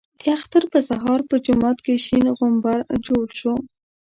[0.21, 3.53] د اختر په سهار په جومات کې شین غومبر جوړ شو.